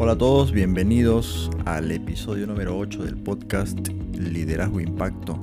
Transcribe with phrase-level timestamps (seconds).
[0.00, 5.42] Hola a todos, bienvenidos al episodio número 8 del podcast Liderazgo Impacto.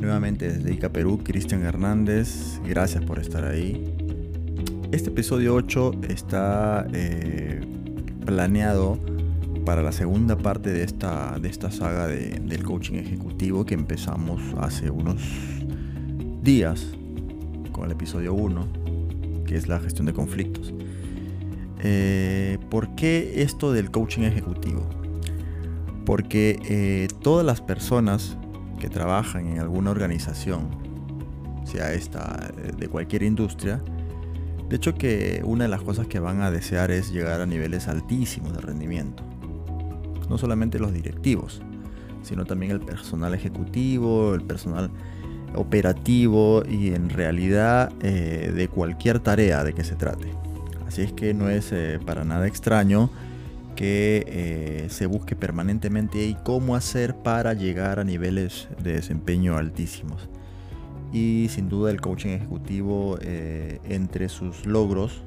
[0.00, 3.94] Nuevamente desde Ica Perú, Cristian Hernández, gracias por estar ahí.
[4.90, 7.60] Este episodio 8 está eh,
[8.26, 8.98] planeado
[9.64, 14.90] para la segunda parte de esta, de esta saga del coaching ejecutivo que empezamos hace
[14.90, 15.22] unos
[16.42, 16.84] días
[17.70, 20.74] con el episodio 1, que es la gestión de conflictos.
[21.82, 24.86] Eh, ¿Por qué esto del coaching ejecutivo?
[26.04, 28.36] Porque eh, todas las personas
[28.78, 30.68] que trabajan en alguna organización,
[31.64, 33.82] sea esta eh, de cualquier industria,
[34.68, 37.88] de hecho que una de las cosas que van a desear es llegar a niveles
[37.88, 39.22] altísimos de rendimiento.
[40.28, 41.62] No solamente los directivos,
[42.22, 44.90] sino también el personal ejecutivo, el personal
[45.54, 50.39] operativo y en realidad de cualquier tarea de que se trate.
[50.90, 53.10] Así es que no es eh, para nada extraño
[53.76, 60.28] que eh, se busque permanentemente y cómo hacer para llegar a niveles de desempeño altísimos.
[61.12, 65.22] Y sin duda el coaching ejecutivo eh, entre sus logros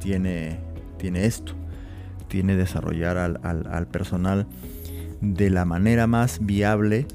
[0.00, 0.58] tiene,
[0.98, 1.52] tiene esto,
[2.26, 4.48] tiene desarrollar al, personal
[5.20, 7.06] de la manera más viable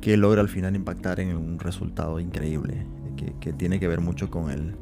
[0.00, 2.86] que logra al final impactar en un resultado increíble,
[3.40, 4.76] que tiene que ver mucho con el,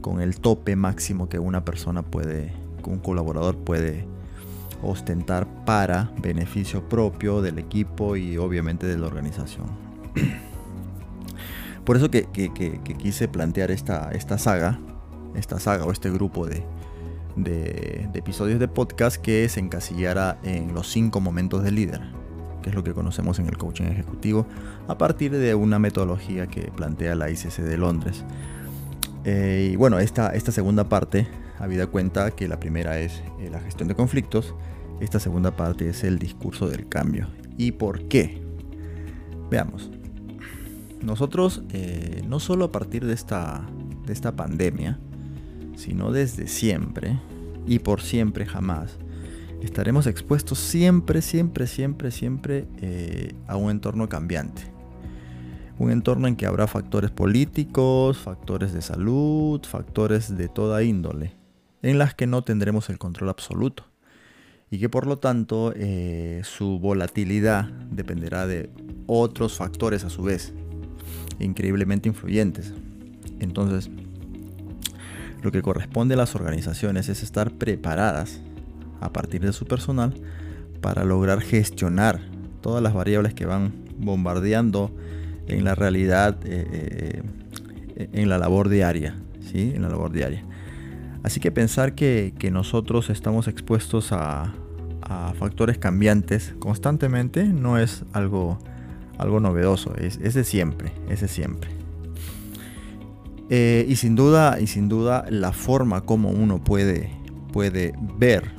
[0.00, 2.52] con el tope máximo que una persona puede,
[2.84, 4.06] un colaborador puede
[4.82, 9.66] ostentar para beneficio propio del equipo y obviamente de la organización.
[11.84, 12.26] Por eso que,
[12.98, 14.78] quise plantear esta, saga,
[15.34, 16.62] esta saga o este grupo de,
[17.34, 22.02] de, episodios de podcast que se encasillara en los cinco momentos del líder,
[22.62, 24.46] que es lo que conocemos en el coaching ejecutivo,
[24.86, 28.22] a partir de una metodología que plantea la ICC de Londres.
[29.30, 33.86] Eh, y bueno, esta, segunda parte, habida cuenta que la primera es eh, la gestión
[33.86, 34.54] de conflictos,
[35.00, 37.28] esta segunda parte es el discurso del cambio.
[37.58, 38.40] ¿Y por qué?
[39.50, 39.90] Veamos.
[41.02, 43.66] Nosotros, eh, no solo a partir de esta
[44.34, 44.98] pandemia,
[45.76, 47.20] sino desde siempre
[47.66, 48.96] y por siempre jamás,
[49.60, 52.64] estaremos expuestos siempre, siempre, siempre, siempre
[53.46, 54.77] a un entorno cambiante
[55.78, 61.34] un entorno en que habrá factores políticos, factores de salud, factores de toda índole,
[61.82, 63.84] en las que no tendremos el control absoluto
[64.70, 68.70] y que por lo tanto eh, su volatilidad dependerá de
[69.06, 70.52] otros factores a su vez,
[71.38, 72.74] increíblemente influyentes.
[73.40, 73.90] Entonces,
[75.42, 78.40] lo que corresponde a las organizaciones es estar preparadas
[79.00, 80.14] a partir de su personal
[80.80, 82.20] para lograr gestionar
[82.60, 84.90] todas las variables que van bombardeando
[85.48, 87.22] en la realidad, eh,
[87.96, 89.72] eh, en la labor diaria, ¿sí?
[89.74, 90.44] En la labor diaria.
[91.22, 94.54] Así que pensar que, nosotros estamos expuestos a,
[95.38, 98.58] factores cambiantes constantemente no es algo,
[99.16, 101.70] algo novedoso, es, de siempre, es de siempre.
[103.48, 107.10] Eh, y sin duda, y sin duda, la forma como uno puede,
[107.54, 108.50] puede ver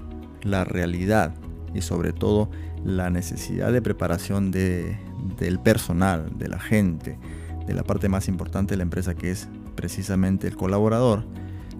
[0.42, 1.36] la realidad
[1.76, 2.50] y sobre todo
[2.84, 4.98] la necesidad de preparación de,
[5.38, 7.18] del personal, de la gente,
[7.66, 11.26] de la parte más importante de la empresa que es precisamente el colaborador,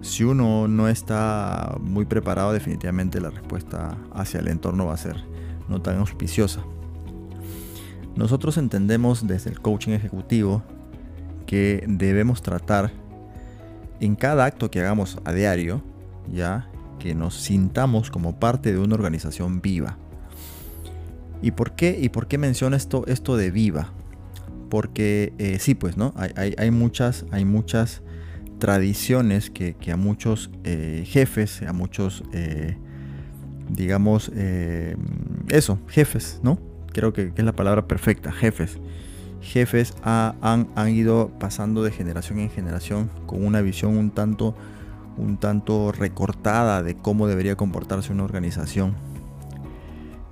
[0.02, 5.16] si uno no está muy preparado definitivamente la respuesta hacia el entorno va a ser
[5.68, 6.62] no tan auspiciosa.
[8.16, 10.62] Nosotros entendemos desde el coaching ejecutivo
[11.46, 12.92] que debemos tratar
[14.00, 15.82] en cada acto que hagamos a diario,
[16.32, 16.68] ya
[16.98, 19.96] que nos sintamos como parte de una organización viva
[21.42, 23.92] ¿Y por qué, y por qué menciono esto, esto de viva?
[24.68, 26.14] Porque eh, sí, pues, ¿no?
[26.16, 28.02] Hay, muchas, hay muchas
[28.58, 32.76] tradiciones que, a muchos eh, jefes, a muchos, eh,
[33.68, 34.30] digamos,
[35.48, 36.58] eso, jefes, ¿no?
[36.92, 38.78] Creo que, es la palabra perfecta, jefes.
[39.40, 44.54] Jefes han, han, ido pasando de generación en generación con una visión un tanto,
[45.16, 48.94] un tanto recortada de cómo debería comportarse una organización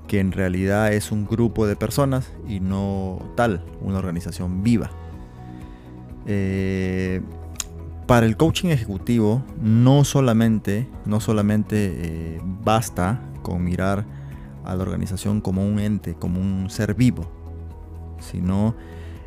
[0.09, 4.91] que en realidad es un grupo de personas y no tal, una organización viva.
[6.27, 7.21] Eh,
[8.07, 14.07] para el coaching ejecutivo no solamente, no solamente eh, basta con mirar
[14.65, 17.31] a la organización como un ente, como un ser vivo,
[18.19, 18.75] sino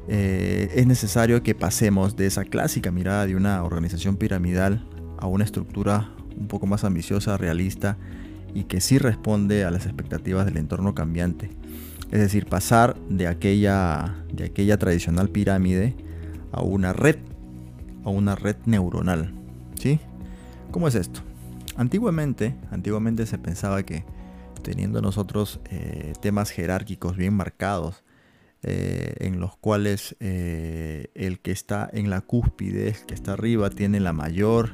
[0.08, 4.84] eh, es necesario que pasemos de esa clásica mirada de una organización piramidal
[5.20, 7.98] a una estructura un poco más ambiciosa, realista
[8.54, 11.50] y que sí responde a las expectativas del entorno cambiante.
[12.12, 15.96] Es decir, pasar de aquella, de aquella tradicional pirámide
[16.52, 17.18] a una red,
[18.04, 19.34] a una red neuronal.
[19.76, 20.00] ¿Sí?
[20.72, 21.22] ¿Cómo es esto?
[21.78, 24.04] Antiguamente, antiguamente se pensaba que
[24.62, 28.04] teniendo nosotros eh, temas jerárquicos bien marcados,
[28.64, 33.72] eh, en los cuales eh, el que está en la cúspide, el que está arriba,
[33.72, 34.74] tiene la mayor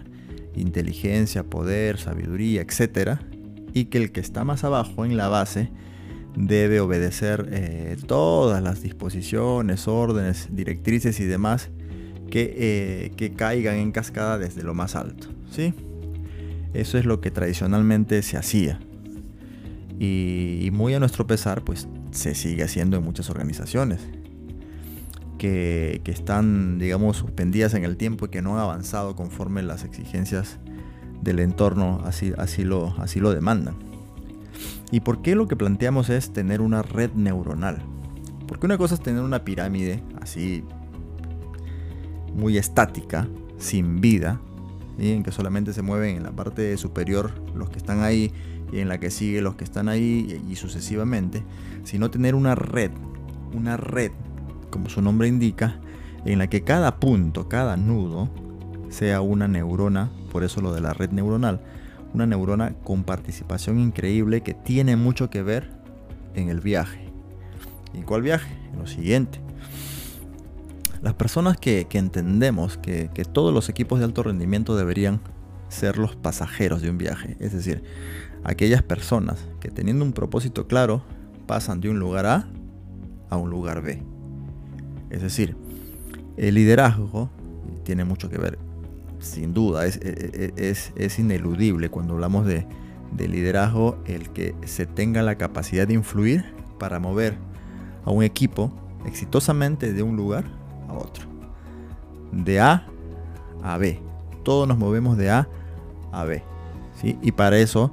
[0.56, 3.20] inteligencia, poder, sabiduría, etc.
[3.78, 5.70] Y que el que está más abajo, en la base,
[6.36, 11.70] debe obedecer todas las disposiciones, órdenes, directrices y demás
[12.32, 15.28] que, que, caigan en cascada desde lo más alto.
[15.52, 15.74] ¿sí?
[16.74, 18.80] Eso es lo que tradicionalmente se hacía.
[20.00, 24.00] Y, muy a nuestro pesar, pues se sigue haciendo en muchas organizaciones.
[25.38, 30.60] Que, están, digamos, suspendidas en el tiempo y que no han avanzado conforme las exigencias
[31.22, 33.76] del entorno así, así, lo, así lo demandan.
[34.92, 37.82] ¿Y por qué lo que planteamos es tener una red neuronal?
[38.48, 40.64] Porque una cosa es tener una pirámide así
[42.34, 43.28] muy estática,
[43.58, 44.40] sin vida,
[44.98, 48.32] en que solamente se mueven en la parte superior los que están ahí
[48.72, 51.44] y en la que sigue los que están ahí y, sucesivamente,
[51.84, 52.92] sino tener una red,
[53.54, 54.12] una red,
[54.70, 55.80] como su nombre indica,
[56.26, 58.30] en la que cada punto, cada nudo,
[58.90, 61.62] sea una neurona, por eso lo de la red neuronal,
[62.14, 65.70] una neurona con participación increíble que tiene mucho que ver
[66.36, 67.10] en el viaje.
[67.94, 68.52] ¿Y cuál viaje?
[68.74, 69.40] En lo siguiente.
[71.02, 75.22] Las personas que, entendemos que, que todos los equipos de alto rendimiento deberían
[75.70, 77.84] ser los pasajeros de un viaje, es decir,
[78.44, 81.04] aquellas personas que teniendo un propósito claro
[81.46, 82.48] pasan de un lugar A
[83.30, 84.02] a un lugar B.
[85.10, 85.56] Es decir,
[86.38, 87.30] el liderazgo
[87.84, 88.58] tiene mucho que ver,
[89.20, 90.00] sin duda, es,
[90.96, 92.66] es, ineludible cuando hablamos de,
[93.12, 96.46] de liderazgo el que se tenga la capacidad de influir
[96.78, 97.38] para mover
[98.06, 98.72] a un equipo
[99.06, 100.46] exitosamente de un lugar
[100.88, 101.26] a otro.
[102.32, 102.88] De A
[103.64, 104.00] a B.
[104.44, 105.48] Todos nos movemos de A
[106.12, 106.44] a B.
[107.02, 107.18] ¿sí?
[107.22, 107.92] Y para eso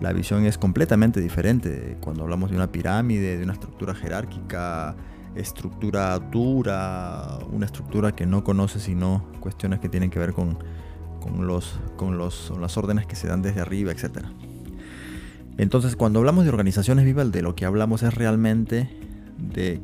[0.00, 1.96] la visión es completamente diferente.
[2.00, 4.96] Cuando hablamos de una pirámide, de una estructura jerárquica,
[5.36, 10.58] estructura dura, una estructura que no conoce sino cuestiones que tienen que ver con,
[11.40, 14.26] los, con, los, las órdenes que se dan desde arriba, etc.
[15.56, 18.88] Entonces, cuando hablamos de organizaciones vivas, de lo que hablamos es realmente
[19.38, 19.80] de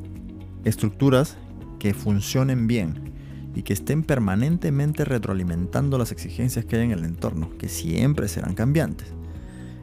[0.63, 1.37] estructuras
[1.79, 3.11] que funcionen bien
[3.55, 8.53] y que estén permanentemente retroalimentando las exigencias que hay en el entorno, que siempre serán
[8.53, 9.07] cambiantes.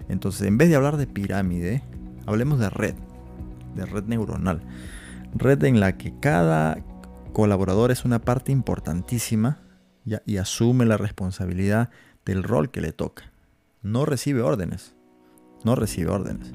[0.08, 1.82] Entonces, en vez de hablar de pirámide,
[2.26, 2.94] hablemos de red,
[3.74, 4.62] de red neuronal.
[5.34, 6.78] Red en la que cada
[7.32, 9.60] colaborador es una parte importantísima
[10.26, 11.90] y, asume la responsabilidad
[12.24, 13.32] del rol que le toca.
[13.82, 14.94] No recibe órdenes,
[15.64, 16.52] no recibe órdenes.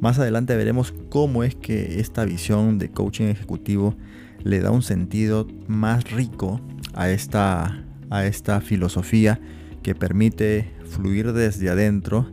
[0.00, 3.96] Más adelante veremos cómo es que esta visión de coaching ejecutivo
[4.42, 6.60] le da un sentido más rico
[6.94, 9.40] a esta, a esta filosofía
[9.82, 12.30] que permite fluir desde adentro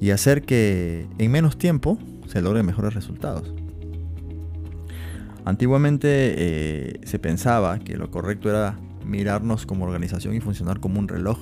[0.00, 3.52] y hacer que en menos tiempo se logren mejores resultados.
[5.46, 11.06] Antiguamente eh, se pensaba que lo correcto era mirarnos como organización y funcionar como un
[11.06, 11.38] reloj.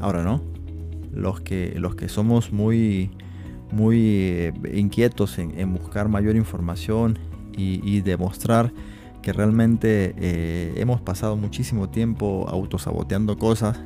[0.00, 0.40] Ahora no.
[1.12, 3.10] Los que, los que somos muy,
[3.70, 7.18] muy eh, inquietos en, buscar mayor información
[7.54, 8.72] y, demostrar
[9.20, 13.78] que realmente eh, hemos pasado muchísimo tiempo autosaboteando cosas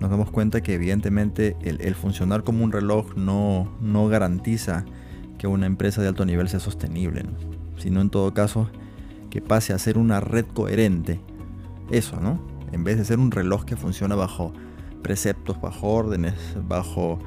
[0.00, 4.84] nos damos cuenta que evidentemente el, funcionar como un reloj no, no, garantiza
[5.48, 7.24] que una empresa de alto nivel sea sostenible,
[7.78, 8.68] sino en todo caso
[9.30, 11.20] que pase a ser una red coherente.
[11.90, 12.40] Eso, ¿no?
[12.72, 14.52] En vez de ser un reloj que funciona bajo
[15.02, 16.34] preceptos, bajo órdenes,
[16.66, 17.18] bajo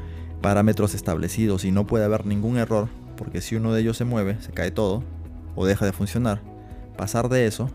[0.41, 4.41] parámetros establecidos y no puede haber ningún error, porque si uno de ellos se mueve,
[4.41, 5.03] se cae todo
[5.55, 6.41] o deja de funcionar.
[6.97, 7.69] Pasar de eso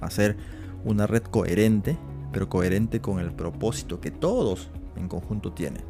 [0.00, 0.36] a ser
[0.84, 1.96] una red coherente
[2.34, 5.84] pero coherente con el propósito que todos en conjunto tienen.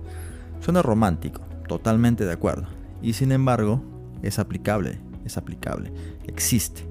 [0.61, 2.67] Suena romántico, totalmente de acuerdo.
[3.03, 3.83] Y sin embargo,
[4.27, 5.93] es aplicable, es aplicable,
[6.27, 6.83] existe.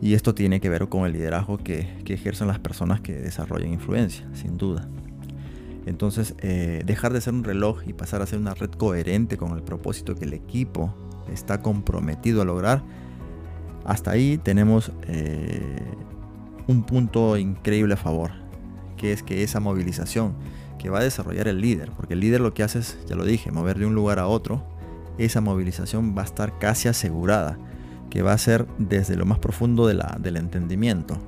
[0.00, 4.28] Y esto tiene que ver con el liderazgo que, ejercen las personas que desarrollan influencia,
[4.34, 4.88] sin duda.
[5.86, 9.52] Entonces, eh, dejar de ser un reloj y pasar a ser una red coherente con
[9.52, 10.94] el propósito que el equipo
[11.32, 12.82] está comprometido a lograr,
[13.84, 15.60] hasta ahí tenemos eh,
[16.66, 18.44] un punto increíble a favor
[18.96, 20.34] que es que esa movilización
[20.78, 23.24] que va a desarrollar el líder, porque el líder lo que hace es, ya lo
[23.24, 24.64] dije, mover de un lugar a otro,
[25.18, 27.58] esa movilización va a estar casi asegurada,
[28.10, 31.18] que va a ser desde lo más profundo de la, del entendimiento.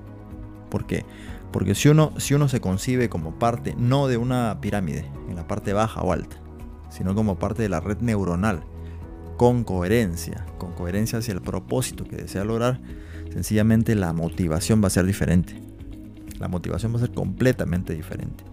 [0.71, 1.05] ¿Por qué?
[1.53, 5.47] Porque si uno, si uno se concibe como parte no de una pirámide, en la
[5.47, 6.37] parte baja o alta,
[6.91, 8.63] sino como parte de la red neuronal,
[9.37, 12.81] con coherencia, con coherencia hacia el propósito que desea lograr,
[13.33, 15.67] sencillamente la motivación va a ser diferente
[16.39, 18.45] la motivación va a ser completamente diferente.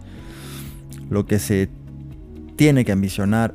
[1.10, 1.68] Lo que se
[2.56, 3.54] tiene que ambicionar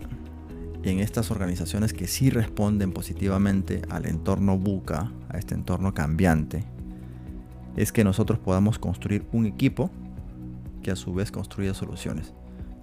[0.84, 6.64] en estas organizaciones que sí responden positivamente al entorno buca, a este entorno cambiante,
[7.76, 9.92] es que nosotros podamos construir un equipo
[10.84, 12.34] que a su vez construya soluciones,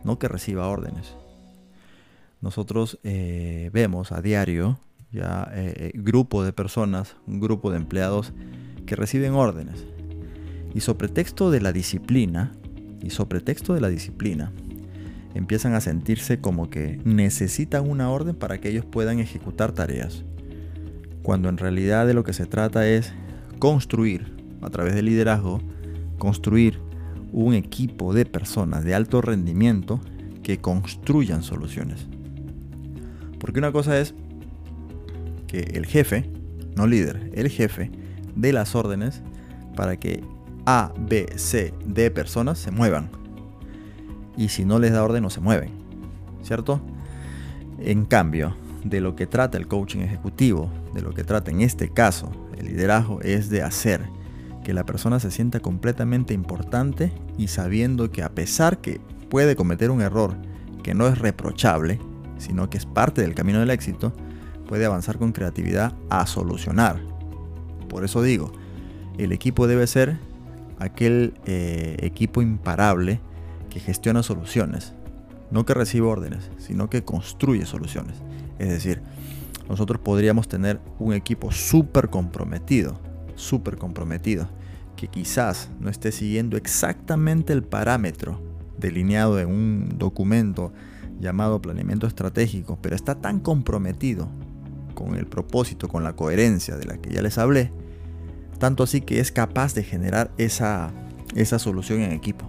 [0.05, 1.15] no que reciba órdenes.
[2.41, 4.79] Nosotros eh, vemos a diario
[5.11, 8.33] ya eh, eh, grupo de personas, un grupo de empleados
[8.85, 9.87] que reciben órdenes.
[10.75, 12.53] Y sobre texto de la disciplina,
[13.03, 14.53] y sobre texto de la disciplina,
[15.37, 20.25] empiezan a sentirse como que necesitan una orden para que ellos puedan ejecutar tareas.
[21.23, 23.13] Cuando en realidad de lo que se trata es
[23.59, 25.61] construir, a través del liderazgo,
[26.19, 26.79] construir
[27.33, 30.01] un equipo de personas de alto rendimiento
[30.43, 32.07] que construyan soluciones.
[33.39, 34.15] Porque una cosa es
[35.47, 36.31] que el jefe,
[36.77, 37.91] no líder, el jefe,
[38.35, 39.23] dé las órdenes
[39.75, 40.23] para que
[40.65, 43.11] A, B, C, D personas se muevan.
[44.37, 45.71] Y si no les da orden no se mueven.
[46.43, 46.81] ¿Cierto?
[47.79, 51.91] En cambio, de lo que trata el coaching ejecutivo, de lo que trata en este
[51.91, 54.03] caso el liderazgo, es de hacer
[54.65, 59.91] que la persona se sienta completamente importante y sabiendo que a pesar que puede cometer
[59.91, 60.37] un error
[60.83, 62.01] que no es reprochable,
[62.39, 64.13] sino que es parte del camino del éxito,
[64.67, 67.01] puede avanzar con creatividad a solucionar.
[67.89, 68.53] Por eso digo,
[69.19, 70.19] el equipo debe ser
[70.79, 73.21] aquel eh, equipo imparable
[73.81, 74.95] gestiona soluciones,
[75.51, 78.17] no que recibe órdenes, sino que construye soluciones.
[78.59, 79.03] Es decir,
[79.69, 82.99] nosotros podríamos tener un equipo súper comprometido,
[83.35, 84.49] súper comprometido,
[84.97, 88.41] que quizás no esté siguiendo exactamente el parámetro
[88.79, 90.73] delineado en un documento
[91.21, 94.29] llamado planeamiento estratégico, pero está tan comprometido
[94.95, 97.71] con el propósito, con la coherencia de la que ya les hablé,
[98.59, 100.91] tanto así que es capaz de generar esa,
[101.35, 102.47] esa solución en equipo.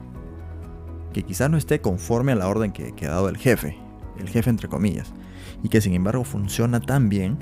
[1.17, 3.75] Que quizás no esté conforme a la orden que, ha dado el jefe,
[4.19, 5.13] el jefe entre comillas,
[5.63, 7.39] y que sin embargo funciona tan bien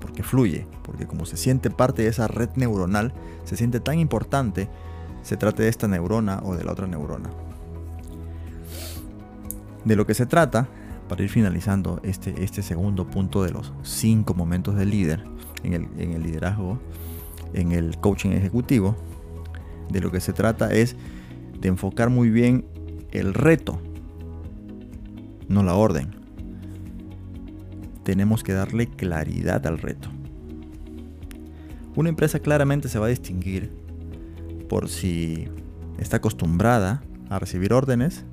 [0.00, 3.12] porque fluye, porque como se siente parte de esa red neuronal,
[3.44, 4.70] se siente tan importante,
[5.20, 7.28] se trate de esta neurona o de la otra neurona.
[9.84, 10.66] De lo que se trata
[11.10, 15.26] para ir finalizando este, este segundo punto de los cinco momentos del líder
[15.62, 16.78] en el, liderazgo,
[17.52, 18.96] en el coaching ejecutivo,
[19.90, 20.96] de lo que se trata es
[21.60, 22.64] de enfocar muy bien
[23.12, 23.80] el reto,
[25.48, 26.10] no la orden.
[28.04, 30.10] Tenemos que darle claridad al reto.
[31.94, 33.72] Una empresa claramente se va a distinguir
[34.68, 35.48] por si
[35.98, 38.24] está acostumbrada a recibir órdenes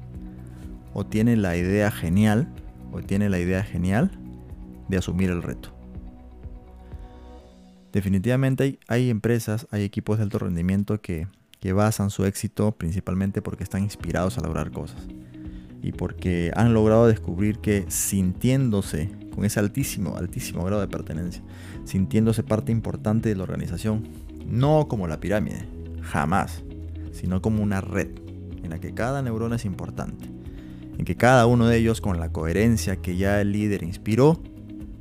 [0.94, 2.48] o tiene la idea genial
[2.92, 4.12] o tiene la idea genial
[4.89, 5.74] de asumir el reto.
[7.92, 11.27] Definitivamente hay, empresas, hay equipos de alto rendimiento que,
[11.63, 15.08] que basan su éxito principalmente porque están inspirados a lograr cosas
[15.82, 21.41] y porque han logrado descubrir que sintiéndose con ese altísimo, altísimo grado de pertenencia,
[21.86, 24.10] sintiéndose parte importante de la organización,
[24.46, 25.65] no como la pirámide,
[26.01, 26.65] jamás,
[27.13, 28.10] sino como una red
[28.62, 30.29] en la que cada neurona es importante
[30.98, 34.38] en que cada uno de ellos con la coherencia que ya el líder inspiró,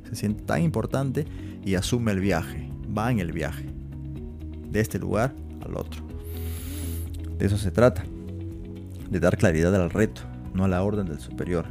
[0.07, 1.25] se siente tan importante
[1.65, 3.65] y asume el viaje, va en el viaje,
[4.71, 6.12] de este lugar al otro.
[7.43, 8.05] De eso se trata,
[9.09, 10.21] de dar claridad al reto,
[10.53, 11.65] no a la orden del superior.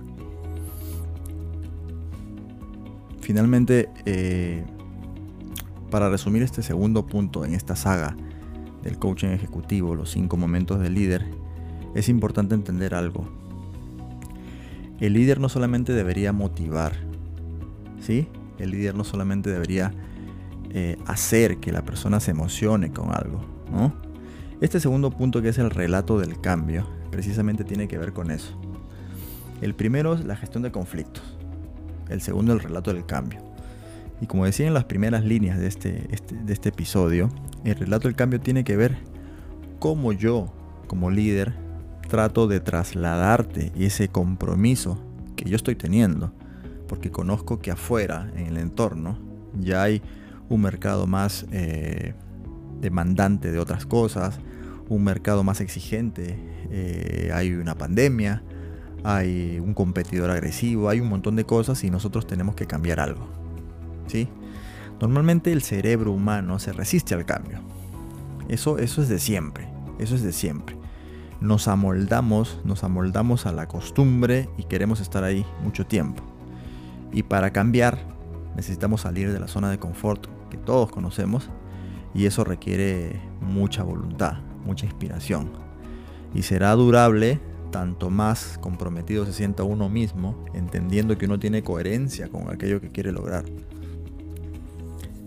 [3.22, 4.66] Finalmente, eh,
[5.90, 8.14] para resumir este segundo punto en esta saga
[8.82, 11.24] del coaching ejecutivo, los cinco momentos del líder,
[11.94, 13.26] es importante entender algo
[15.00, 16.92] el líder no solamente debería motivar,
[17.98, 18.28] ¿sí?
[18.58, 19.90] El líder no solamente debería
[20.68, 23.40] eh, hacer que la persona se emocione con algo,
[23.72, 24.11] ¿no?
[24.62, 28.56] Este segundo punto que es el relato del cambio, precisamente tiene que ver con eso.
[29.60, 31.24] El primero es la gestión de conflictos.
[32.08, 33.40] El segundo el relato del cambio.
[34.20, 37.28] Y como decía en las primeras líneas de este, este de este episodio,
[37.64, 38.98] el relato del cambio tiene que ver
[39.80, 40.54] cómo yo,
[40.86, 41.54] como líder,
[42.08, 44.96] trato de trasladarte ese compromiso
[45.34, 46.32] que yo estoy teniendo,
[46.86, 49.18] porque conozco que afuera, en el entorno,
[49.58, 50.02] ya hay
[50.48, 52.14] un mercado más eh,
[52.82, 54.38] demandante de otras cosas,
[54.90, 56.36] un mercado más exigente,
[56.70, 58.42] eh, hay una pandemia,
[59.04, 63.26] hay un competidor agresivo, hay un montón de cosas y nosotros tenemos que cambiar algo.
[64.06, 64.28] ¿sí?
[65.00, 67.60] Normalmente el cerebro humano se resiste al cambio.
[68.48, 69.66] Eso, eso es de siempre,
[69.98, 70.76] eso es de siempre
[71.42, 76.22] nos amoldamos, nos amoldamos a la costumbre y queremos estar ahí mucho tiempo.
[77.12, 77.98] Y para cambiar
[78.54, 81.50] necesitamos salir de la zona de confort que todos conocemos
[82.14, 85.50] y eso requiere mucha voluntad, mucha inspiración.
[86.34, 87.40] Y será durable
[87.72, 92.90] tanto más comprometido se sienta uno mismo, entendiendo que uno tiene coherencia con aquello que
[92.90, 93.44] quiere lograr.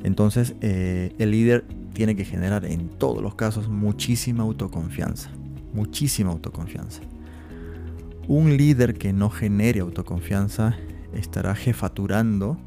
[0.03, 5.31] Entonces, eh, el líder tiene que generar en todos los casos muchísima autoconfianza.
[5.73, 7.01] Muchísima autoconfianza.
[8.27, 10.77] Un líder que no genere autoconfianza
[11.13, 12.57] estará jefaturando,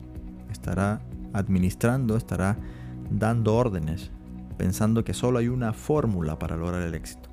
[0.51, 1.01] estará
[1.33, 2.59] administrando, estará
[3.11, 4.11] dando órdenes,
[4.57, 7.29] pensando que solo hay una fórmula para lograr el éxito.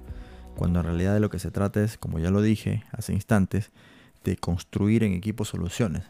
[0.55, 3.72] Cuando en realidad de lo que se trata es, como ya lo dije hace instantes,
[4.24, 6.03] de construir en equipo soluciones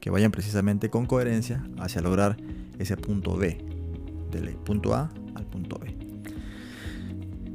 [0.00, 2.36] que vayan precisamente con coherencia hacia lograr
[2.78, 3.58] ese punto B,
[4.30, 5.96] del punto A al punto B.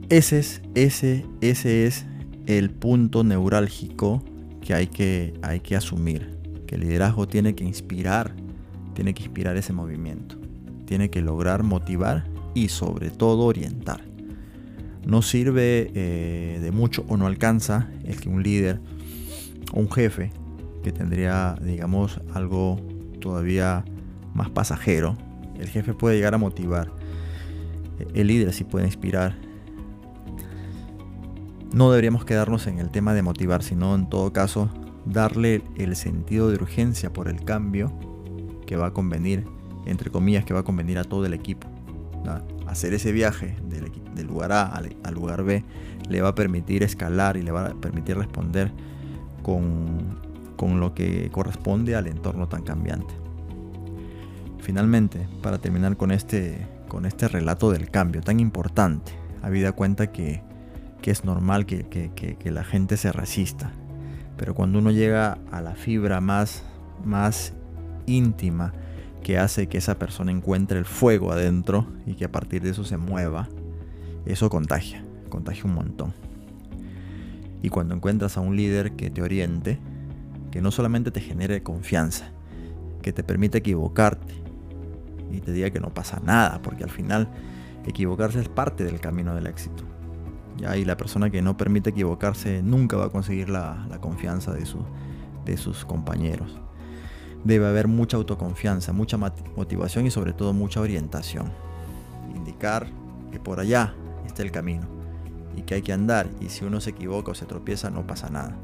[0.10, 2.08] Ese es, ese, ese es
[2.48, 4.24] el punto neurálgico
[4.62, 8.34] que hay, que hay que asumir, que el liderazgo tiene que inspirar,
[8.96, 10.39] tiene que inspirar ese movimiento,
[10.90, 14.02] tiene que lograr motivar y sobre todo orientar.
[15.06, 18.82] No sirve eh, de mucho o no alcanza el que un líder
[19.72, 20.32] o un jefe
[20.82, 22.78] que tendría, digamos, algo
[23.22, 23.86] todavía
[24.34, 25.16] más pasajero.
[25.60, 26.92] El jefe puede llegar a motivar.
[28.16, 29.36] El líder sí puede inspirar.
[31.72, 34.72] No deberíamos quedarnos en el tema de motivar, sino en todo caso
[35.06, 37.94] darle el sentido de urgencia por el cambio
[38.66, 39.46] que va a convenir,
[39.90, 41.68] entre comillas, que va a convenir a todo el equipo.
[42.68, 45.64] Hacer ese viaje del, lugar A al lugar B
[46.10, 48.72] le va a permitir escalar y le va a permitir responder
[49.42, 50.20] con
[50.60, 53.14] con lo que corresponde al entorno tan cambiante.
[54.60, 60.44] Finalmente, para terminar con este, con este relato del cambio tan importante, habida cuenta que,
[61.02, 63.72] es normal que, que, la gente se resista,
[64.38, 66.64] pero cuando uno llega a la fibra más,
[67.06, 67.54] más
[68.06, 68.74] íntima
[69.24, 72.84] que hace que esa persona encuentre el fuego adentro y que a partir de eso
[72.84, 73.50] se mueva,
[74.26, 76.14] eso contagia, contagia un montón.
[77.62, 79.80] Y cuando encuentras a un líder que te oriente,
[80.52, 82.32] que no solamente te genere confianza,
[83.02, 84.34] que te permite equivocarte
[85.32, 87.30] y te diga que no pasa nada, porque al final
[87.86, 89.84] equivocarse es parte del camino del éxito.
[90.58, 90.78] ¿ya?
[90.78, 94.66] Y la persona que no permite equivocarse nunca va a conseguir la, confianza de,
[95.46, 96.60] de sus compañeros.
[97.44, 101.52] Debe haber mucha autoconfianza, mucha motivación y sobre todo mucha orientación.
[102.36, 102.88] Indicar
[103.32, 103.94] que por allá
[104.26, 104.88] está el camino
[105.56, 108.30] y que hay que andar y si uno se equivoca o se tropieza no pasa
[108.30, 108.56] nada.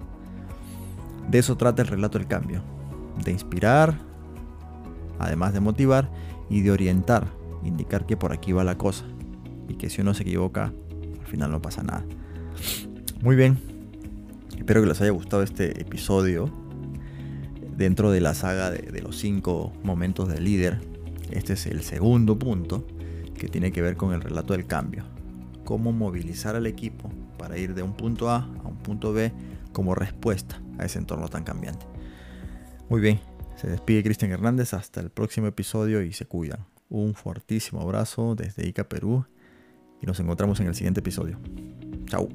[1.30, 2.62] De eso trata el relato del cambio,
[3.24, 3.98] de inspirar,
[5.20, 6.10] además de motivar
[6.50, 7.28] y de orientar,
[7.64, 9.06] indicar que por aquí va la cosa
[9.68, 10.72] y que si uno se equivoca,
[11.20, 12.06] al final no pasa nada.
[13.22, 13.58] Muy bien,
[14.58, 16.52] espero que les haya gustado este episodio
[17.76, 20.80] dentro de la saga de, los cinco momentos del líder.
[21.32, 22.86] Este es el segundo punto
[23.38, 25.04] que tiene que ver con el relato del cambio.
[25.64, 29.32] Cómo movilizar al equipo para ir de un punto A a un punto B
[29.74, 31.86] como respuesta a ese entorno tan cambiante.
[32.90, 33.20] Muy bien,
[33.56, 36.66] se despide Cristian Hernández, hasta el próximo episodio y se cuidan.
[36.90, 39.26] Un fuertísimo abrazo desde Ica, Perú
[40.02, 41.40] y nos encontramos en el siguiente episodio.
[42.06, 42.30] Chao.